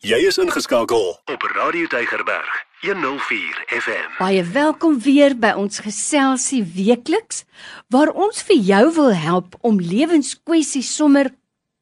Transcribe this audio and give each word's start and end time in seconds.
Jy 0.00 0.16
is 0.24 0.38
ingeskakel 0.40 1.10
op 1.28 1.42
Radio 1.52 1.84
Deigerberg 1.92 2.52
104 2.80 3.58
FM. 3.68 4.06
Baie 4.16 4.40
welkom 4.48 4.94
weer 5.04 5.34
by 5.36 5.50
ons 5.60 5.82
geselsie 5.84 6.62
weekliks 6.64 7.42
waar 7.92 8.08
ons 8.08 8.40
vir 8.48 8.62
jou 8.64 8.86
wil 8.96 9.10
help 9.12 9.58
om 9.60 9.76
lewenskwessies 9.76 10.88
sommer 10.96 11.28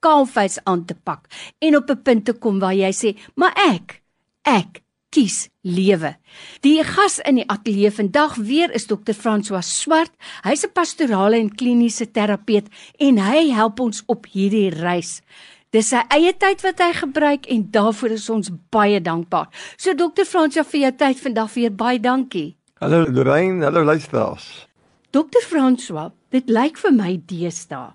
kaalvuis 0.03 0.59
aan 0.67 0.83
te 0.89 0.97
pak 0.99 1.31
en 1.63 1.79
op 1.79 1.93
'n 1.95 2.03
punt 2.03 2.25
te 2.25 2.35
kom 2.35 2.59
waar 2.59 2.75
jy 2.75 2.91
sê, 2.91 3.15
"Maar 3.37 3.55
ek, 3.55 4.03
ek 4.43 4.83
kies 5.11 5.49
lewe." 5.63 6.17
Die 6.61 6.83
gas 6.83 7.21
in 7.21 7.37
die 7.37 7.49
ateljee 7.49 7.91
vandag 7.91 8.35
weer 8.35 8.75
is 8.75 8.87
Dr. 8.87 9.15
François 9.15 9.63
Swart. 9.63 10.11
Hy's 10.43 10.65
'n 10.65 10.73
pastorale 10.73 11.37
en 11.37 11.55
kliniese 11.55 12.11
terapeut 12.11 12.67
en 12.99 13.19
hy 13.19 13.51
help 13.51 13.81
ons 13.81 14.03
op 14.07 14.27
hierdie 14.27 14.71
reis. 14.71 15.23
Dis 15.71 15.91
sy 15.93 16.01
eie 16.15 16.33
tyd 16.33 16.63
wat 16.65 16.79
hy 16.81 16.93
gebruik 16.97 17.47
en 17.53 17.67
daarvoor 17.71 18.15
is 18.17 18.31
ons 18.31 18.49
baie 18.73 19.01
dankbaar. 19.01 19.51
So 19.77 19.93
Dr. 19.93 20.25
François 20.25 20.65
vir 20.65 20.81
jou 20.81 20.93
tyd 20.97 21.21
vandag 21.21 21.53
weer 21.55 21.71
baie 21.71 22.01
dankie. 22.01 22.57
Hallo 22.81 23.05
Lorraine, 23.05 23.65
hallo 23.65 23.85
luisteraars. 23.85 24.67
Dr. 25.13 25.45
François, 25.45 26.13
dit 26.31 26.49
lyk 26.49 26.79
vir 26.81 26.93
my 26.93 27.21
deesdae 27.29 27.93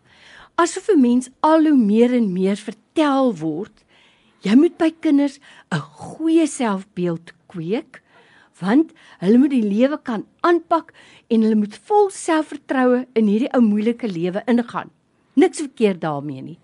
asof 0.56 0.90
'n 0.90 1.02
mens 1.02 1.30
al 1.42 1.66
hoe 1.66 1.78
meer 1.78 2.14
en 2.14 2.34
meer 2.34 2.56
vertel 2.56 3.34
word 3.34 3.84
jy 4.46 4.56
moet 4.56 4.78
by 4.78 4.92
kinders 5.00 5.40
'n 5.72 5.80
goeie 5.80 6.48
selfbeeld 6.48 7.34
kweek 7.48 8.02
want 8.62 8.94
hulle 9.20 9.38
moet 9.38 9.50
die 9.50 9.66
lewe 9.66 9.98
kan 9.98 10.26
aanpak 10.42 10.94
en 11.30 11.42
hulle 11.42 11.56
moet 11.56 11.76
vol 11.90 12.10
selfvertroue 12.10 13.08
in 13.16 13.28
hierdie 13.28 13.54
ou 13.54 13.62
moeilike 13.62 14.08
lewe 14.08 14.44
ingaan. 14.46 14.92
Niks 15.36 15.58
verkeerd 15.58 16.02
daarmee 16.02 16.42
nie. 16.42 16.60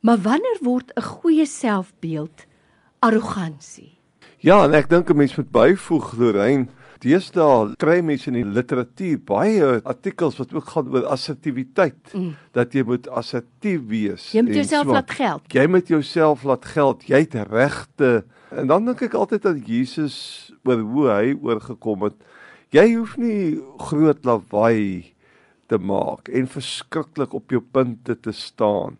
Maar 0.00 0.18
wanneer 0.18 0.58
word 0.60 0.92
'n 0.94 1.02
goeie 1.02 1.46
selfbeeld 1.46 2.46
arrogansie? 2.98 3.98
Ja, 4.38 4.64
en 4.64 4.72
ek 4.72 4.88
dink 4.88 5.10
'n 5.10 5.16
mens 5.16 5.36
moet 5.36 5.50
byvoeg 5.50 6.16
Lorraine, 6.16 6.66
deesdae 6.98 7.74
kry 7.76 8.00
mense 8.00 8.26
in 8.30 8.36
die 8.36 8.44
literatuur 8.44 9.18
baie 9.24 9.80
artikels 9.84 10.36
wat 10.36 10.54
ook 10.54 10.64
gaan 10.64 10.88
oor 10.88 11.06
assertiwiteit, 11.06 12.12
mm. 12.12 12.34
dat 12.52 12.72
jy 12.72 12.82
moet 12.82 13.08
assertief 13.08 13.80
wees. 13.88 14.32
Jy 14.32 14.42
moet 14.42 14.54
jouself 14.54 14.86
laat 14.86 15.10
geld. 15.10 15.52
Jy 15.52 15.66
moet 15.66 15.88
jouself 15.88 16.42
laat 16.42 16.64
geld. 16.64 17.04
Jy 17.08 17.18
het 17.18 17.34
regte. 17.34 18.24
En 18.50 18.66
dan 18.66 18.84
dink 18.84 19.02
ek 19.02 19.14
altyd 19.14 19.46
aan 19.46 19.62
Jesus 19.66 20.16
oor 20.64 20.80
hoe 20.80 21.08
hy 21.08 21.36
oorgekom 21.40 22.02
het. 22.08 22.16
Jy 22.70 22.94
hoef 22.94 23.16
nie 23.16 23.60
groot 23.78 24.24
lawaai 24.24 25.12
te 25.68 25.78
maak 25.78 26.28
en 26.28 26.48
verskriklik 26.50 27.32
op 27.34 27.50
jou 27.50 27.60
punte 27.60 28.16
te 28.20 28.32
staan 28.32 28.99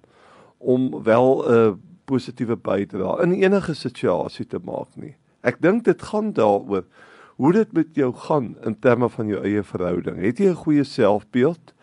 om 0.61 1.03
wel 1.03 1.45
'n 1.49 1.81
positiewe 2.05 2.57
bydrae 2.57 3.23
in 3.23 3.33
enige 3.33 3.75
situasie 3.75 4.47
te 4.47 4.59
maak 4.63 4.97
nie. 4.97 5.15
Ek 5.41 5.61
dink 5.63 5.85
dit 5.85 6.03
gaan 6.03 6.33
daaroor 6.37 6.85
hoe 7.41 7.53
dit 7.53 7.73
met 7.73 7.95
jou 7.97 8.13
gaan 8.27 8.57
in 8.69 8.77
terme 8.79 9.09
van 9.09 9.27
jou 9.27 9.41
eie 9.45 9.63
verhouding. 9.65 10.19
Het 10.21 10.39
jy 10.39 10.51
'n 10.51 10.65
goeie 10.65 10.85
selfbeeld? 10.85 11.75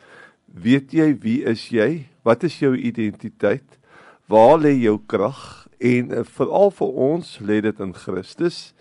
Weet 0.46 0.92
jy 0.92 1.18
wie 1.20 1.44
is 1.44 1.70
jy? 1.70 2.06
Wat 2.24 2.44
is 2.44 2.60
jou 2.60 2.76
identiteit? 2.76 3.80
Waar 4.28 4.60
lê 4.60 4.74
jou 4.78 5.00
krag? 5.06 5.68
En 5.80 6.12
uh, 6.12 6.24
veral 6.24 6.72
vir 6.72 6.88
ons 6.88 7.40
lê 7.40 7.62
dit 7.62 7.80
in 7.80 7.94
Christus 7.94 8.74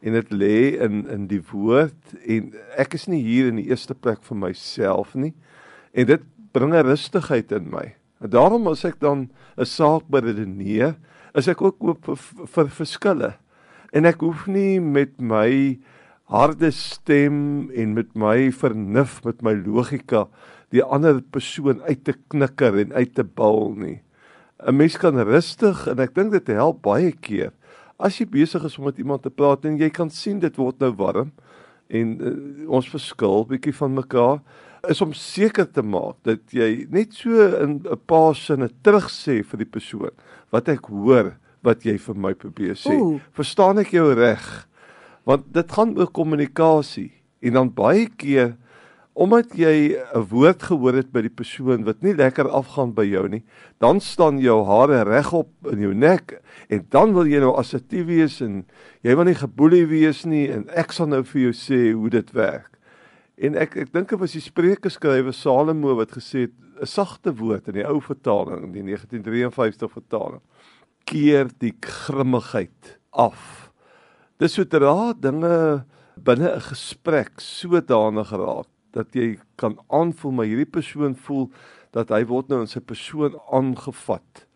en 0.00 0.12
dit 0.12 0.30
lê 0.30 0.80
in 0.80 1.08
in 1.08 1.26
die 1.26 1.42
woord 1.52 2.16
en 2.26 2.52
ek 2.76 2.94
is 2.94 3.06
nie 3.06 3.22
hier 3.22 3.48
in 3.48 3.56
die 3.56 3.68
eerste 3.70 3.94
plek 3.94 4.22
vir 4.22 4.36
myself 4.36 5.14
nie 5.14 5.34
en 5.92 6.06
dit 6.06 6.22
bring 6.52 6.74
'n 6.74 6.86
rustigheid 6.86 7.52
in 7.52 7.70
my. 7.70 7.94
En 8.22 8.30
daarom 8.30 8.68
as 8.70 8.84
ek 8.84 9.00
dan 9.00 9.30
'n 9.56 9.64
saak 9.64 10.08
beredeneer, 10.08 10.96
is 11.34 11.48
ek 11.48 11.62
ook 11.62 11.76
oop 11.80 12.04
vir, 12.04 12.46
vir 12.46 12.68
verskille. 12.68 13.34
En 13.92 14.04
ek 14.04 14.20
hoef 14.20 14.46
nie 14.46 14.80
met 14.80 15.20
my 15.20 15.78
harde 16.24 16.70
stem 16.70 17.70
en 17.70 17.94
met 17.94 18.14
my 18.14 18.50
vernuf, 18.52 19.24
met 19.24 19.42
my 19.42 19.52
logika 19.52 20.28
die 20.70 20.82
ander 20.82 21.20
persoon 21.20 21.82
uit 21.82 22.04
te 22.04 22.14
knikker 22.28 22.78
en 22.78 22.92
uit 22.92 23.14
te 23.14 23.24
bal 23.24 23.74
nie. 23.76 24.02
'n 24.66 24.76
Mens 24.76 24.96
kan 24.96 25.18
rustig 25.18 25.86
en 25.86 25.98
ek 25.98 26.14
dink 26.14 26.32
dit 26.32 26.46
help 26.46 26.82
baie 26.82 27.12
keer 27.12 27.52
as 28.02 28.18
jy 28.18 28.26
besig 28.26 28.64
is 28.66 28.76
om 28.78 28.88
met 28.88 28.98
iemand 28.98 29.22
te 29.22 29.30
praat 29.30 29.64
en 29.68 29.78
jy 29.78 29.88
kan 29.94 30.10
sien 30.10 30.40
dit 30.42 30.58
word 30.58 30.80
nou 30.82 30.90
warm 30.98 31.30
en 31.92 32.12
uh, 32.18 32.32
ons 32.78 32.88
verskil 32.90 33.46
bietjie 33.50 33.74
van 33.78 33.94
mekaar 33.94 34.38
is 34.90 35.00
om 35.00 35.12
seker 35.14 35.68
te 35.70 35.82
maak 35.82 36.16
dat 36.26 36.54
jy 36.54 36.86
net 36.90 37.14
so 37.14 37.30
in 37.62 37.82
'n 37.86 38.00
paar 38.06 38.34
sinne 38.34 38.68
terugsê 38.82 39.42
vir 39.44 39.58
die 39.58 39.70
persoon 39.70 40.10
wat 40.50 40.68
ek 40.68 40.86
hoor 40.86 41.36
wat 41.62 41.84
jy 41.84 41.96
vir 41.98 42.14
my 42.14 42.34
probeer 42.34 42.74
sê. 42.74 42.98
Oeh. 42.98 43.20
Verstaan 43.32 43.78
ek 43.78 43.92
jou 43.94 44.12
reg? 44.14 44.66
Want 45.24 45.52
dit 45.52 45.72
gaan 45.72 45.96
oor 45.98 46.10
kommunikasie 46.10 47.12
en 47.40 47.52
dan 47.52 47.70
baie 47.70 48.08
keer 48.08 48.56
omdat 49.14 49.54
jy 49.54 49.94
'n 50.14 50.26
woord 50.30 50.62
gehoor 50.62 50.94
het 50.94 51.12
by 51.12 51.20
die 51.20 51.36
persoon 51.36 51.84
wat 51.84 52.02
nie 52.02 52.14
lekker 52.14 52.48
afgaan 52.48 52.94
by 52.94 53.04
jou 53.04 53.28
nie, 53.28 53.42
dan 53.78 54.00
staan 54.00 54.38
jou 54.40 54.64
hare 54.64 55.04
regop 55.04 55.48
in 55.70 55.78
jou 55.78 55.94
nek 55.94 56.40
en 56.70 56.86
dan 56.90 57.12
wil 57.12 57.26
jy 57.26 57.38
nou 57.38 57.54
assertief 57.56 58.06
wees 58.06 58.40
en 58.40 58.64
jy 59.02 59.14
wil 59.14 59.24
nie 59.24 59.34
geboelie 59.34 59.86
wees 59.86 60.24
nie 60.24 60.48
en 60.48 60.68
ek 60.74 60.92
sal 60.92 61.06
nou 61.06 61.22
vir 61.22 61.42
jou 61.42 61.52
sê 61.52 61.92
hoe 61.92 62.10
dit 62.10 62.32
werk. 62.32 62.72
En 63.42 63.56
ek 63.58 63.74
ek 63.80 63.90
dink 63.90 64.12
dit 64.12 64.20
was 64.20 64.34
die 64.36 64.42
Spreuke 64.42 64.90
skrywer 64.92 65.34
Salomo 65.34 65.96
wat 65.98 66.14
gesê 66.14 66.46
het 66.46 66.54
'n 66.82 66.86
sagte 66.86 67.34
woord 67.34 67.68
in 67.68 67.74
die 67.74 67.86
ou 67.86 67.98
vertaling, 68.00 68.72
die 68.72 68.82
1953 68.82 69.90
vertaling, 69.90 70.42
keer 71.04 71.50
die 71.58 71.74
grimmigheid 71.80 72.98
af. 73.10 73.70
Dis 74.38 74.54
sodra 74.54 75.12
dinge 75.12 75.84
binne 76.16 76.54
'n 76.54 76.60
gesprek 76.60 77.40
sodanig 77.40 78.28
geraak 78.28 78.68
dat 78.92 79.14
jy 79.14 79.38
kan 79.56 79.78
aanvoel 79.88 80.32
maar 80.32 80.46
hierdie 80.46 80.70
persoon 80.70 81.14
voel 81.14 81.50
dat 81.92 82.10
hy 82.10 82.24
word 82.24 82.48
nou 82.48 82.60
in 82.60 82.66
sy 82.66 82.80
persoon 82.80 83.34
aangevat. 83.50 84.46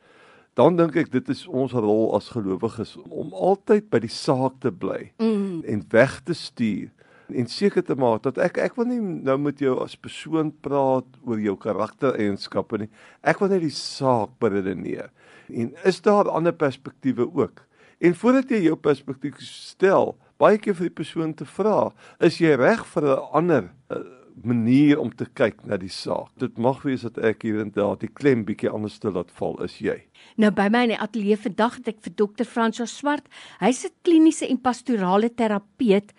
Dan 0.54 0.76
dink 0.76 0.96
ek 0.96 1.10
dit 1.10 1.28
is 1.28 1.46
ons 1.46 1.72
rol 1.72 2.14
as 2.14 2.28
gelowiges 2.28 2.96
om 3.10 3.32
altyd 3.32 3.90
by 3.90 3.98
die 3.98 4.08
saak 4.12 4.60
te 4.60 4.70
bly 4.70 5.12
mm. 5.18 5.64
en 5.64 5.84
weg 5.90 6.20
te 6.24 6.34
stuur 6.34 6.90
en 7.28 7.46
seker 7.50 7.84
te 7.84 7.94
maak 7.98 8.22
dat 8.22 8.38
ek 8.38 8.58
ek 8.62 8.76
wil 8.78 8.88
nie 8.90 9.00
nou 9.00 9.36
met 9.38 9.60
jou 9.62 9.76
as 9.82 9.96
persoon 9.96 10.52
praat 10.64 11.06
oor 11.26 11.40
jou 11.40 11.56
karaktereienskappe 11.56 12.78
nie. 12.78 12.90
Ek 13.22 13.40
wil 13.42 13.52
net 13.54 13.64
die 13.64 13.74
saak 13.74 14.36
beredeneer. 14.42 15.10
En 15.48 15.72
is 15.84 16.00
daar 16.02 16.30
ander 16.30 16.52
perspektiewe 16.52 17.28
ook? 17.34 17.64
En 17.98 18.14
voordat 18.14 18.50
jy 18.50 18.66
jou 18.66 18.76
perspektief 18.76 19.40
stel, 19.40 20.16
baie 20.38 20.58
keer 20.60 20.76
vir 20.76 20.90
die 20.90 20.98
persoon 20.98 21.32
te 21.34 21.46
vra, 21.48 21.92
is 22.20 22.40
jy 22.42 22.52
reg 22.60 22.84
vir 22.92 23.06
'n 23.08 23.28
ander 23.32 23.70
uh, 23.90 24.02
manier 24.44 25.00
om 25.00 25.10
te 25.14 25.24
kyk 25.24 25.64
na 25.64 25.78
die 25.80 25.92
saak. 25.92 26.28
Dit 26.38 26.58
mag 26.58 26.82
wees 26.82 27.06
dat 27.06 27.18
ek 27.18 27.42
hier 27.42 27.60
en 27.62 27.70
daar 27.72 27.96
die 27.96 28.10
klem 28.12 28.44
bietjie 28.44 28.70
anders 28.70 28.98
te 28.98 29.10
laat 29.10 29.30
val 29.38 29.56
is 29.64 29.78
jy. 29.80 29.96
Nou 30.36 30.50
by 30.50 30.68
my 30.72 30.84
in 30.86 30.92
die 30.94 31.00
ateljee 31.00 31.38
vandag 31.40 31.78
het 31.80 31.88
ek 31.94 32.02
vir 32.04 32.16
dokter 32.16 32.48
François 32.48 32.90
Swart. 32.90 33.28
Hy's 33.60 33.84
'n 33.84 33.94
kliniese 34.02 34.48
en 34.48 34.60
pastorale 34.60 35.30
terapeut 35.30 36.12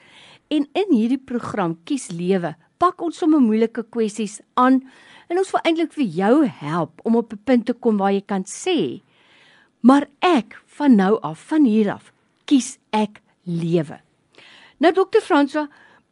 En 0.47 0.63
in 0.71 0.93
hierdie 0.95 1.19
program 1.19 1.75
Kies 1.83 2.07
Lewe, 2.15 2.53
pak 2.79 3.01
ons 3.03 3.17
sommer 3.19 3.41
moeilike 3.43 3.83
kwessies 3.91 4.39
aan 4.55 4.79
en 5.27 5.39
ons 5.41 5.49
wil 5.51 5.63
eintlik 5.67 5.91
vir 5.97 6.07
jou 6.19 6.35
help 6.61 7.01
om 7.03 7.17
op 7.19 7.33
'n 7.33 7.43
punt 7.43 7.65
te 7.65 7.73
kom 7.73 7.97
waar 7.97 8.13
jy 8.13 8.21
kan 8.21 8.43
sê: 8.43 9.01
"Maar 9.81 10.07
ek 10.21 10.55
van 10.65 10.95
nou 10.95 11.19
af, 11.21 11.39
van 11.39 11.65
hier 11.65 11.91
af, 11.91 12.13
kies 12.45 12.77
ek 12.91 13.21
lewe." 13.43 13.99
Nou 14.79 14.93
dokter 14.93 15.21
Fransoa, 15.21 15.67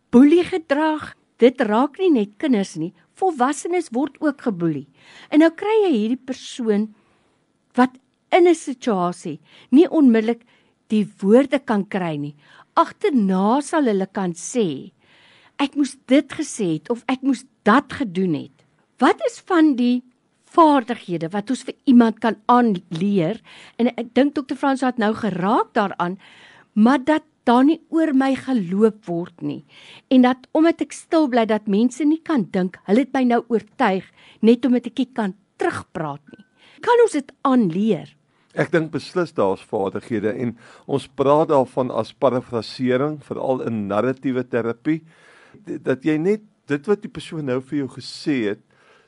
boelie 0.09 0.43
gedrag, 0.43 1.15
dit 1.37 1.61
raak 1.61 1.97
nie 1.97 2.11
net 2.11 2.29
kinders 2.37 2.75
nie, 2.75 2.93
volwassenes 3.13 3.89
word 3.91 4.17
ook 4.19 4.41
geboelie. 4.41 4.87
En 5.29 5.39
nou 5.39 5.49
kry 5.49 5.83
jy 5.85 5.91
hierdie 5.97 6.25
persoon 6.25 6.93
wat 7.75 7.91
in 8.31 8.47
'n 8.47 8.55
situasie 8.55 9.39
nie 9.71 9.87
onmiddellik 9.89 10.41
die 10.87 11.07
woorde 11.21 11.59
kan 11.59 11.87
kry 11.87 12.17
nie 12.17 12.35
agterna 12.75 13.61
sal 13.63 13.87
hulle 13.89 14.07
kan 14.11 14.35
sê 14.37 14.91
ek 15.61 15.77
moes 15.79 15.95
dit 16.11 16.35
gesê 16.39 16.75
het 16.75 16.91
of 16.91 17.05
ek 17.11 17.21
moes 17.23 17.45
dat 17.63 17.93
gedoen 17.95 18.35
het. 18.35 18.65
Wat 18.99 19.19
is 19.27 19.39
van 19.47 19.75
die 19.79 20.03
vaardighede 20.55 21.29
wat 21.31 21.51
ons 21.51 21.63
vir 21.67 21.75
iemand 21.87 22.19
kan 22.23 22.35
aanleer? 22.51 23.39
En 23.79 23.91
ek 23.95 24.11
dink 24.15 24.35
dokter 24.35 24.59
Frans 24.59 24.83
het 24.83 24.99
nou 24.99 25.13
geraak 25.15 25.71
daaraan, 25.75 26.19
maar 26.75 26.99
dat 27.03 27.23
daar 27.45 27.63
nie 27.63 27.79
oor 27.93 28.11
my 28.17 28.33
geloop 28.35 29.05
word 29.05 29.43
nie 29.45 29.61
en 30.09 30.25
dat 30.25 30.47
omdat 30.57 30.81
ek 30.81 30.95
stil 30.97 31.27
bly 31.29 31.45
dat 31.49 31.69
mense 31.69 32.03
nie 32.03 32.19
kan 32.25 32.47
dink 32.55 32.79
hulle 32.89 33.05
het 33.05 33.13
my 33.13 33.21
nou 33.29 33.43
oortuig 33.53 34.07
net 34.41 34.65
omdat 34.65 34.89
ek 34.89 35.03
kan 35.13 35.35
terugpraat 35.61 36.23
nie. 36.33 36.43
Kan 36.81 37.01
ons 37.05 37.13
dit 37.15 37.29
aanleer? 37.47 38.09
Ek 38.55 38.71
dink 38.71 38.91
beslis 38.93 39.33
daar's 39.35 39.63
vaardighede 39.67 40.31
en 40.31 40.55
ons 40.87 41.07
praat 41.07 41.49
daarvan 41.51 41.91
as 41.91 42.13
parafrasering 42.13 43.19
veral 43.27 43.65
in 43.67 43.87
narratiewe 43.89 44.45
terapie 44.47 45.01
dat 45.65 46.05
jy 46.07 46.17
net 46.17 46.43
dit 46.67 46.87
wat 46.87 47.03
die 47.03 47.11
persoon 47.11 47.45
nou 47.45 47.59
vir 47.61 47.83
jou 47.83 47.89
gesê 47.97 48.37
het 48.53 48.63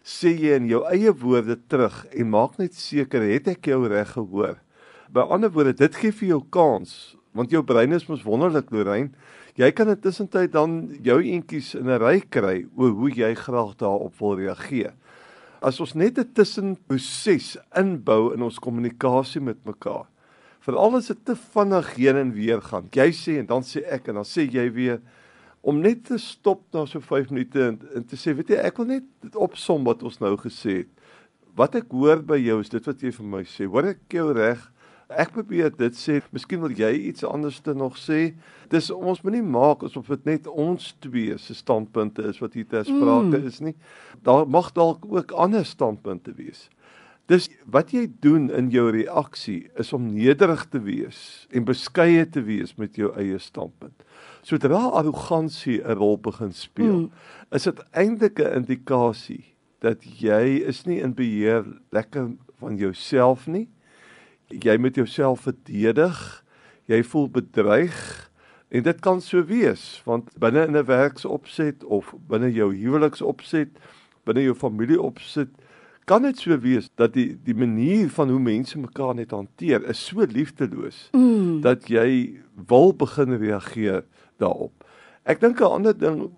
sê 0.07 0.31
jy 0.35 0.55
in 0.59 0.67
jou 0.69 0.83
eie 0.91 1.11
woorde 1.11 1.57
terug 1.71 2.05
en 2.11 2.31
maak 2.31 2.59
net 2.59 2.75
seker 2.75 3.23
het 3.23 3.47
ek 3.55 3.71
jou 3.71 3.81
reg 3.87 4.13
gehoor 4.15 4.59
By 5.07 5.23
ander 5.31 5.51
woorde, 5.51 5.71
dit 5.79 5.95
gee 6.01 6.11
vir 6.11 6.33
jou 6.35 6.41
kans 6.51 6.97
want 7.37 7.51
jou 7.53 7.61
brein 7.61 7.93
is 7.93 8.07
mos 8.09 8.23
wonderlik, 8.25 8.71
Lorraine. 8.73 9.11
Jy 9.61 9.67
kan 9.77 9.91
intussen 9.91 10.25
tyd 10.33 10.55
dan 10.55 10.79
jou 11.05 11.19
eentjies 11.21 11.75
in 11.77 11.85
'n 11.85 11.99
ry 12.01 12.19
kry 12.19 12.65
oor 12.75 12.91
hoe 12.97 13.11
jy 13.13 13.33
graag 13.35 13.75
daarop 13.77 14.17
wil 14.19 14.35
reageer. 14.35 14.93
As 15.61 15.79
ons 15.79 15.93
net 15.93 16.19
'n 16.19 16.33
tussenproses 16.33 17.57
inbou 17.75 18.33
in 18.33 18.41
ons 18.41 18.59
kommunikasie 18.59 19.41
met 19.41 19.57
mekaar. 19.65 20.05
Veral 20.59 20.95
as 20.95 21.07
dit 21.07 21.25
te 21.25 21.35
vinnig 21.35 21.95
heen 21.95 22.15
en 22.15 22.31
weer 22.33 22.61
gaan. 22.61 22.87
Jy 22.91 23.11
sê 23.11 23.39
en 23.39 23.45
dan 23.45 23.63
sê 23.63 23.83
ek 23.87 24.07
en 24.09 24.15
dan 24.15 24.25
sê 24.25 24.43
jy 24.51 24.71
weer 24.71 25.01
om 25.61 25.79
net 25.81 26.05
te 26.05 26.17
stop 26.17 26.61
na 26.73 26.85
so 26.85 26.99
5 26.99 27.29
minute 27.31 27.59
en, 27.59 27.79
en 27.95 28.03
te 28.03 28.15
sê, 28.15 28.33
weet 28.35 28.49
jy, 28.49 28.55
ek 28.55 28.77
wil 28.77 28.85
net 28.85 29.35
opsom 29.35 29.83
wat 29.83 30.03
ons 30.03 30.19
nou 30.19 30.35
gesê 30.37 30.83
het. 30.83 30.89
Wat 31.57 31.75
ek 31.75 31.91
hoor 31.91 32.21
by 32.21 32.37
jou 32.37 32.59
is 32.61 32.69
dit 32.69 32.85
wat 32.85 33.01
jy 33.01 33.11
vir 33.11 33.25
my 33.25 33.43
sê. 33.43 33.65
Hoor 33.65 33.89
ek 33.95 33.99
jou 34.13 34.29
reg? 34.37 34.61
Ek 35.07 35.31
probeer 35.31 35.71
dit 35.71 35.95
sê, 35.95 36.17
miskien 36.35 36.59
wil 36.59 36.73
jy 36.75 36.89
iets 37.07 37.23
anders 37.23 37.61
te 37.63 37.71
nog 37.77 37.95
sê. 37.95 38.33
Dis 38.71 38.89
ons 38.91 39.21
moenie 39.23 39.43
maak 39.43 39.85
asof 39.87 40.09
dit 40.11 40.25
net 40.33 40.47
ons 40.51 40.89
twee 41.03 41.37
se 41.39 41.55
standpunte 41.55 42.25
is 42.27 42.41
wat 42.43 42.57
hier 42.59 42.67
ter 42.67 42.83
sprake 42.83 43.39
mm. 43.39 43.45
is 43.47 43.61
nie. 43.63 43.75
Daar 44.27 44.43
mag 44.51 44.73
dalk 44.75 45.05
ook 45.07 45.31
ander 45.31 45.63
standpunte 45.65 46.33
wees. 46.35 46.65
Dis 47.31 47.47
wat 47.71 47.93
jy 47.95 48.05
doen 48.23 48.49
in 48.55 48.67
jou 48.71 48.89
reaksie 48.91 49.69
is 49.79 49.93
om 49.95 50.09
nederig 50.11 50.65
te 50.71 50.79
wees 50.83 51.47
en 51.55 51.67
beskeie 51.67 52.27
te 52.27 52.43
wees 52.43 52.75
met 52.79 52.99
jou 52.99 53.13
eie 53.19 53.39
standpunt. 53.39 54.03
Sodra 54.43 54.89
arrogansie 54.91 55.79
'n 55.83 55.95
rol 55.99 56.17
begin 56.17 56.51
speel, 56.51 57.07
mm. 57.07 57.11
is 57.51 57.63
dit 57.63 57.79
eintlik 57.91 58.39
'n 58.39 58.63
indikasie 58.63 59.55
dat 59.79 60.03
jy 60.03 60.67
is 60.67 60.85
nie 60.85 60.99
in 60.99 61.13
beheer 61.13 61.63
lekker 61.91 62.35
van 62.59 62.75
jouself 62.75 63.47
nie 63.47 63.67
jy 64.49 64.77
moet 64.77 64.95
jouself 64.95 65.41
verdedig, 65.47 66.43
jy 66.85 67.03
voel 67.03 67.29
bedreig 67.29 67.97
en 68.69 68.83
dit 68.83 68.99
kan 68.99 69.21
so 69.21 69.43
wees 69.47 70.01
want 70.05 70.31
binne 70.39 70.67
in 70.67 70.75
'n 70.75 70.85
werksopset 70.85 71.83
of 71.83 72.13
binne 72.27 72.51
jou 72.51 72.73
huweliksopset, 72.75 73.71
binne 74.23 74.43
jou 74.43 74.55
familieopset 74.55 75.49
kan 76.07 76.23
dit 76.23 76.39
so 76.39 76.55
wees 76.63 76.87
dat 76.95 77.13
die 77.13 77.35
die 77.43 77.55
manier 77.55 78.09
van 78.15 78.29
hoe 78.31 78.39
mense 78.39 78.79
mekaar 78.79 79.15
net 79.15 79.31
hanteer 79.35 79.83
is 79.91 80.05
so 80.05 80.23
liefdeloos 80.23 81.09
mm. 81.11 81.61
dat 81.61 81.89
jy 81.91 82.39
wil 82.69 82.93
begin 82.95 83.35
reageer 83.35 84.05
daarop. 84.39 84.85
Ek 85.27 85.41
dink 85.43 85.59
'n 85.59 85.73
ander 85.79 85.97
ding 85.97 86.29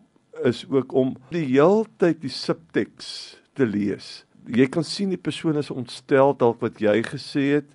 is 0.44 0.66
ook 0.70 0.94
om 0.94 1.16
die 1.30 1.46
heeltyd 1.46 2.22
die 2.22 2.34
subteks 2.34 3.38
te 3.54 3.66
lees. 3.66 4.26
Jy 4.48 4.66
kan 4.68 4.84
sien 4.84 5.10
die 5.10 5.22
persoon 5.22 5.58
is 5.58 5.70
ontstel 5.70 6.34
dalk 6.34 6.62
wat 6.66 6.82
jy 6.82 7.04
gesê 7.06 7.62
het 7.62 7.70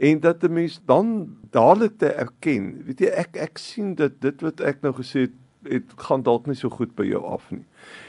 en 0.00 0.20
dat 0.20 0.42
'n 0.42 0.52
mens 0.52 0.80
dan 0.84 1.36
dadelik 1.50 1.98
te 1.98 2.06
erken. 2.06 2.84
Weet 2.84 3.00
jy 3.00 3.06
ek 3.06 3.36
ek 3.36 3.58
sien 3.58 3.94
dat 3.94 4.20
dit 4.20 4.40
wat 4.40 4.60
ek 4.60 4.80
nou 4.80 4.94
gesê 4.94 5.20
het, 5.20 5.32
het 5.62 5.84
gaan 5.96 6.22
dalk 6.22 6.46
nie 6.46 6.56
so 6.56 6.68
goed 6.68 6.94
by 6.94 7.04
jou 7.04 7.24
af 7.24 7.50
nie. 7.50 7.64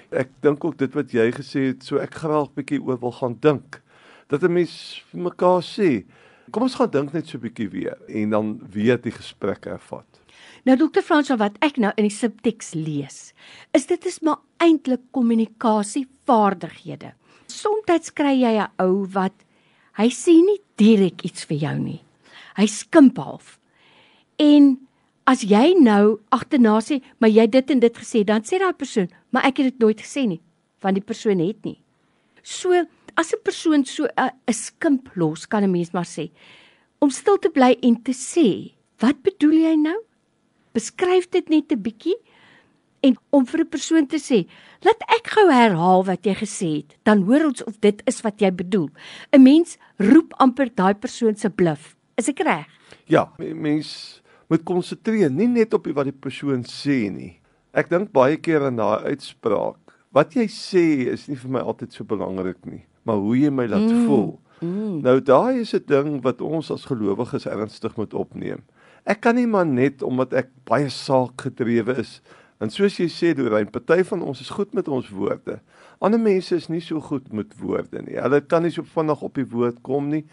Ek 0.09 0.29
dink 0.39 0.63
ook 0.63 0.77
dit 0.77 0.93
wat 0.93 1.11
jy 1.11 1.31
gesê 1.31 1.59
het, 1.59 1.83
so 1.83 1.97
ek 1.97 2.13
graag 2.13 2.53
bietjie 2.55 2.81
oor 2.81 2.99
wil 2.99 3.11
gaan 3.11 3.37
dink. 3.39 3.81
Dat 4.27 4.43
'n 4.43 4.53
mens 4.53 5.03
vir 5.11 5.21
mekaar 5.21 5.61
sê, 5.61 6.05
kom 6.51 6.63
ons 6.63 6.75
gaan 6.75 6.89
dink 6.89 7.13
net 7.13 7.27
so 7.27 7.37
bietjie 7.37 7.69
weer 7.69 7.97
en 8.07 8.29
dan 8.29 8.61
weer 8.71 9.01
die 9.01 9.11
gesprek 9.11 9.65
ervat. 9.65 10.05
Nou 10.63 10.77
dokter 10.77 11.01
Fransjo 11.01 11.37
wat 11.37 11.57
ek 11.59 11.77
nou 11.77 11.91
in 11.97 12.07
die 12.07 12.17
subteks 12.17 12.73
lees, 12.73 13.33
is 13.73 13.85
dit 13.85 14.05
is 14.05 14.21
maar 14.21 14.37
eintlik 14.57 15.01
kommunikasievaardighede. 15.11 17.13
Soms 17.47 18.11
kry 18.13 18.41
jy 18.41 18.61
'n 18.61 18.69
ou 18.79 19.07
wat 19.11 19.33
Hy 19.99 20.07
sê 20.09 20.37
nie 20.39 20.59
direk 20.79 21.25
iets 21.27 21.45
vir 21.49 21.57
jou 21.65 21.75
nie. 21.79 22.01
Hy 22.57 22.67
skimp 22.67 23.17
half. 23.17 23.57
En 24.39 24.77
as 25.29 25.43
jy 25.47 25.73
nou 25.79 26.19
agterna 26.33 26.79
sê, 26.83 27.01
maar 27.19 27.31
jy 27.31 27.45
dit 27.47 27.73
en 27.75 27.83
dit 27.83 27.99
gesê, 28.03 28.23
dan 28.27 28.45
sê 28.47 28.59
daai 28.59 28.73
persoon, 28.73 29.09
maar 29.31 29.45
ek 29.47 29.61
het 29.61 29.71
dit 29.71 29.83
nooit 29.83 29.99
gesê 30.01 30.25
nie, 30.27 30.41
want 30.81 30.97
die 30.97 31.05
persoon 31.05 31.43
het 31.43 31.59
nie. 31.67 31.77
So 32.43 32.73
as 33.15 33.33
'n 33.33 33.43
persoon 33.43 33.85
so 33.85 34.07
'n 34.17 34.53
skimp 34.53 35.11
los, 35.15 35.45
kan 35.45 35.63
'n 35.63 35.71
mens 35.71 35.93
maar 35.93 36.07
sê, 36.07 36.31
om 36.99 37.09
stil 37.09 37.37
te 37.37 37.49
bly 37.49 37.77
en 37.83 38.01
te 38.01 38.11
sê, 38.11 38.73
wat 38.99 39.21
bedoel 39.23 39.57
jy 39.67 39.75
nou? 39.75 39.99
Beskryf 40.73 41.29
dit 41.29 41.49
net 41.49 41.71
'n 41.71 41.81
bietjie 41.81 42.15
en 43.01 43.17
om 43.29 43.45
vir 43.45 43.61
'n 43.61 43.69
persoon 43.69 44.07
te 44.07 44.17
sê, 44.17 44.47
"Laat 44.81 45.01
ek 45.17 45.27
gou 45.27 45.49
herhaal 45.51 46.05
wat 46.05 46.25
jy 46.25 46.35
gesê 46.35 46.69
het," 46.77 46.97
dan 47.03 47.23
hoor 47.23 47.45
ons 47.45 47.63
of 47.63 47.79
dit 47.79 48.01
is 48.05 48.21
wat 48.21 48.39
jy 48.39 48.51
bedoel. 48.51 48.89
'n 49.31 49.43
Mens 49.43 49.77
roep 49.97 50.33
amper 50.37 50.69
daai 50.75 50.93
persoon 50.93 51.35
se 51.35 51.49
bluf. 51.49 51.95
Is 52.17 52.29
ek 52.29 52.39
reg? 52.39 52.67
Ja, 53.05 53.29
mens 53.37 54.21
moet 54.47 54.63
konsentreer 54.63 55.31
nie 55.31 55.47
net 55.47 55.73
op 55.73 55.87
wat 55.87 56.05
die 56.05 56.11
persoon 56.11 56.63
sê 56.63 57.11
nie. 57.11 57.39
Ek 57.73 57.89
dink 57.89 58.11
baie 58.11 58.37
keer 58.37 58.61
aan 58.67 58.75
daai 58.75 59.15
uitspraak. 59.15 59.77
Wat 60.11 60.33
jy 60.33 60.47
sê 60.47 61.07
is 61.13 61.27
nie 61.27 61.37
vir 61.39 61.51
my 61.51 61.59
altyd 61.59 61.93
so 61.93 62.03
belangrik 62.03 62.65
nie, 62.65 62.83
maar 63.07 63.15
hoe 63.15 63.37
jy 63.37 63.49
my 63.49 63.67
laat 63.71 63.87
mm. 63.87 64.05
voel. 64.07 64.39
Mm. 64.61 65.01
Nou 65.01 65.19
daai 65.19 65.61
is 65.61 65.73
'n 65.73 65.83
ding 65.87 66.21
wat 66.21 66.41
ons 66.41 66.71
as 66.71 66.85
gelowiges 66.85 67.45
ernstig 67.45 67.95
moet 67.97 68.13
opneem. 68.13 68.61
Ek 69.05 69.21
kan 69.21 69.35
nie 69.35 69.47
maar 69.47 69.65
net 69.65 70.03
omdat 70.03 70.33
ek 70.33 70.49
baie 70.69 70.89
saakgedrewe 70.89 71.97
is 71.97 72.21
En 72.61 72.69
soos 72.69 72.99
jy 73.01 73.09
sê 73.09 73.33
Doreen, 73.33 73.71
party 73.73 74.03
van 74.05 74.21
ons 74.21 74.41
is 74.43 74.53
goed 74.53 74.73
met 74.77 74.87
ons 74.87 75.09
woorde. 75.09 75.59
Ander 75.99 76.21
mense 76.21 76.55
is 76.55 76.69
nie 76.69 76.81
so 76.81 77.01
goed 77.01 77.31
met 77.33 77.55
woorde 77.57 78.03
nie. 78.05 78.19
Hulle 78.21 78.41
kan 78.45 78.61
nie 78.65 78.73
so 78.73 78.85
vinnig 78.85 79.21
op 79.25 79.37
die 79.39 79.47
woord 79.49 79.81
kom 79.85 80.11
nie. 80.13 80.25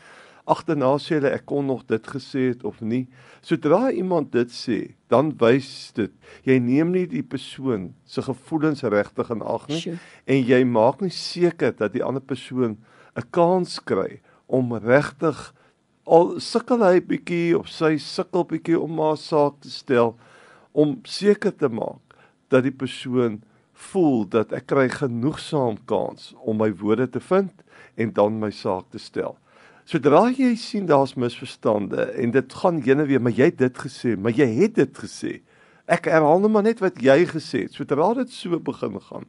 Agterna 0.49 0.95
sê 1.01 1.19
hulle 1.19 1.33
ek 1.33 1.47
kon 1.49 1.67
nog 1.69 1.87
dit 1.89 2.05
gesê 2.09 2.51
het 2.53 2.65
of 2.69 2.81
nie. 2.85 3.07
Sodra 3.45 3.89
iemand 3.93 4.33
dit 4.33 4.53
sê, 4.53 4.79
dan 5.09 5.33
wys 5.41 5.93
dit 5.97 6.13
jy 6.47 6.59
neem 6.63 6.93
nie 6.93 7.07
die 7.09 7.25
persoon 7.25 7.93
se 8.09 8.23
gevoelens 8.25 8.85
regtig 8.85 9.31
in 9.33 9.45
ag 9.45 9.67
nie 9.71 9.81
sure. 9.83 10.01
en 10.29 10.43
jy 10.51 10.61
maak 10.69 11.03
nie 11.05 11.13
seker 11.15 11.75
dat 11.77 11.95
die 11.97 12.05
ander 12.05 12.25
persoon 12.25 12.77
'n 13.17 13.29
kans 13.31 13.79
kry 13.81 14.21
om 14.47 14.73
regtig 14.73 15.53
al 16.07 16.41
sukkel 16.41 16.85
hy 16.85 17.01
bietjie 17.01 17.59
of 17.59 17.69
sy 17.69 17.97
sukkel 17.97 18.45
bietjie 18.45 18.79
om 18.81 18.99
haar 18.99 19.17
saak 19.17 19.61
te 19.61 19.71
stel 19.71 20.17
om 20.73 21.01
seker 21.05 21.53
te 21.53 21.69
maak 21.69 22.08
dat 22.49 22.63
die 22.63 22.75
persoon 22.75 23.43
voel 23.73 24.25
dat 24.29 24.53
ek 24.53 24.67
kry 24.73 24.89
genoegsaam 24.91 25.79
kans 25.87 26.33
om 26.43 26.59
my 26.59 26.71
woorde 26.81 27.09
te 27.09 27.21
vind 27.21 27.53
en 27.95 28.13
dan 28.13 28.39
my 28.41 28.51
saak 28.51 28.91
te 28.91 28.99
stel. 28.99 29.37
Sodra 29.89 30.27
jy 30.29 30.53
sien 30.61 30.87
daar's 30.89 31.15
misverstande 31.17 32.11
en 32.21 32.33
dit 32.35 32.55
gaan 32.61 32.81
heen 32.85 33.01
en 33.01 33.09
weer, 33.09 33.23
maar 33.23 33.33
jy 33.33 33.49
het 33.49 33.61
dit 33.63 33.79
gesê, 33.79 34.17
maar 34.21 34.35
jy 34.37 34.49
het 34.59 34.75
dit 34.77 34.99
gesê. 35.01 35.39
Ek 35.89 36.11
herhaal 36.13 36.43
net 36.45 36.53
maar 36.53 36.67
net 36.67 36.83
wat 36.85 36.99
jy 37.01 37.23
gesê 37.31 37.65
het. 37.65 37.77
Sodra 37.77 38.11
dit 38.19 38.33
so 38.35 38.59
begin 38.61 38.99
gaan 39.01 39.25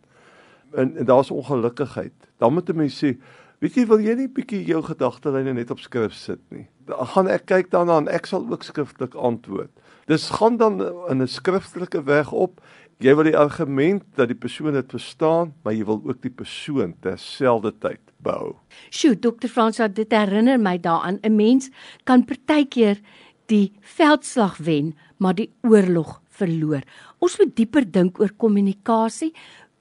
en, 0.76 0.98
en 0.98 1.06
daar's 1.06 1.32
ongelukkigheid, 1.32 2.14
dan 2.38 2.54
moet 2.54 2.70
'n 2.70 2.76
mens 2.76 2.98
sê, 3.04 3.16
weet 3.60 3.76
jy, 3.76 3.86
wil 3.88 4.00
jy 4.00 4.14
nie 4.16 4.28
bietjie 4.28 4.64
jou 4.66 4.82
gedagtelyne 4.84 5.54
net 5.54 5.72
op 5.72 5.80
skrif 5.80 6.14
sit 6.14 6.40
nie? 6.50 6.68
Dan 6.86 7.08
gaan 7.08 7.28
ek 7.28 7.46
kyk 7.46 7.72
daarna 7.72 7.98
en 7.98 8.08
ek 8.08 8.26
sal 8.26 8.46
ook 8.50 8.64
skriftelik 8.64 9.16
antwoord. 9.16 9.72
Dis 10.06 10.30
gaan 10.30 10.58
dan 10.58 10.82
in 11.10 11.22
'n 11.22 11.28
skriftelike 11.28 12.04
weg 12.04 12.32
op 12.32 12.62
Jy 13.00 13.14
wil 13.16 13.30
die 13.30 13.38
argument 13.40 14.04
dat 14.20 14.28
die 14.28 14.36
persoon 14.36 14.76
dit 14.76 14.90
verstaan, 14.92 15.54
maar 15.64 15.72
jy 15.72 15.86
wil 15.88 16.02
ook 16.04 16.18
die 16.20 16.34
persoon 16.36 16.98
terselfdertyd 17.00 18.02
bou. 18.20 18.58
Sjoe, 18.92 19.14
dokter 19.16 19.48
Frans, 19.48 19.80
dit 19.96 20.12
herinner 20.12 20.60
my 20.60 20.76
daaraan 20.84 21.20
'n 21.24 21.36
mens 21.36 21.70
kan 22.04 22.26
partykeer 22.26 23.00
die 23.48 23.72
veldslag 23.80 24.58
wen, 24.58 24.98
maar 25.18 25.34
die 25.34 25.50
oorlog 25.62 26.20
verloor. 26.28 26.82
Ons 27.20 27.38
moet 27.38 27.56
dieper 27.56 27.92
dink 27.92 28.20
oor 28.20 28.32
kommunikasie 28.38 29.34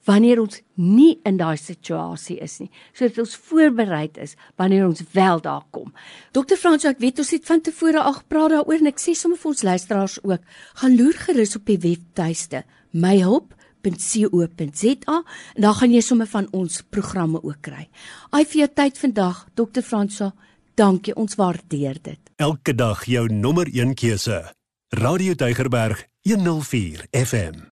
wanneer 0.08 0.40
ons 0.40 0.62
nie 0.80 1.18
in 1.28 1.36
daai 1.40 1.56
situasie 1.60 2.38
is 2.44 2.58
nie, 2.62 2.70
sodat 2.96 3.20
ons 3.24 3.36
voorberei 3.48 4.06
is 4.22 4.36
wanneer 4.60 4.86
ons 4.86 5.02
wel 5.12 5.38
daar 5.44 5.66
kom. 5.74 5.88
Dokter 6.36 6.58
Frans, 6.60 6.86
ek 6.88 7.02
weet 7.02 7.20
ons 7.22 7.32
het 7.34 7.44
van 7.48 7.60
tevore 7.64 8.00
al 8.00 8.16
gepraat 8.22 8.50
daaroor 8.56 8.80
en 8.80 8.92
ek 8.92 9.02
sê 9.02 9.12
sommer 9.18 9.38
vir 9.40 9.50
ons 9.52 9.66
luisteraars 9.68 10.16
ook, 10.24 10.42
gaan 10.80 10.96
loer 10.96 11.16
gerus 11.26 11.56
op 11.58 11.64
die 11.68 11.80
webtuiste 11.84 12.58
myhelp.co.za 12.96 15.16
en 15.54 15.62
dan 15.62 15.74
gaan 15.80 15.92
jy 15.92 16.02
sommer 16.04 16.28
van 16.30 16.46
ons 16.56 16.74
programme 16.88 17.38
ook 17.42 17.60
kry. 17.68 17.84
Ai 18.32 18.44
vir 18.44 18.58
jou 18.64 18.70
tyd 18.80 18.94
vandag, 19.04 19.36
Dr. 19.58 19.82
Fransa, 19.84 20.32
dankie, 20.78 21.16
ons 21.16 21.36
waardeer 21.36 21.96
dit. 22.00 22.20
Elke 22.38 22.72
dag 22.72 23.04
jou 23.10 23.26
nommer 23.28 23.68
1 23.68 23.94
keuse. 23.98 24.46
Radio 24.94 25.34
Deugerberg 25.36 26.06
104 26.24 27.10
FM. 27.12 27.66